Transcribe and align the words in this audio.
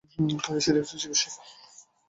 তার 0.39 0.59
স্ত্রী 0.59 0.79
একজন 0.79 0.97
চিকিৎসক। 1.01 1.33